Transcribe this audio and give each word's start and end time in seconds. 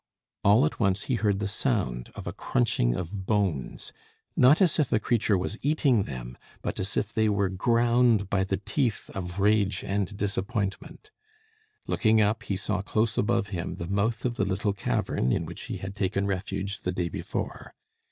All 0.43 0.65
at 0.65 0.79
once 0.79 1.03
he 1.03 1.13
heard 1.13 1.37
the 1.37 1.47
sound 1.47 2.11
of 2.15 2.25
a 2.25 2.33
crunching 2.33 2.95
of 2.95 3.27
bones 3.27 3.93
not 4.35 4.59
as 4.59 4.79
if 4.79 4.91
a 4.91 4.99
creature 4.99 5.37
was 5.37 5.59
eating 5.63 6.05
them, 6.05 6.39
but 6.63 6.79
as 6.79 6.97
if 6.97 7.13
they 7.13 7.29
were 7.29 7.49
ground 7.49 8.27
by 8.27 8.43
the 8.45 8.57
teeth 8.57 9.11
of 9.13 9.39
rage 9.39 9.83
and 9.83 10.17
disappointment; 10.17 11.11
looking 11.85 12.19
up, 12.19 12.41
he 12.41 12.57
saw 12.57 12.81
close 12.81 13.15
above 13.15 13.49
him 13.49 13.75
the 13.75 13.85
mouth 13.85 14.25
of 14.25 14.37
the 14.37 14.43
little 14.45 14.73
cavern 14.73 15.31
in 15.31 15.45
which 15.45 15.65
he 15.65 15.77
had 15.77 15.95
taken 15.95 16.25
refuge 16.25 16.79
the 16.79 16.91
day 16.91 17.07
before. 17.07 17.75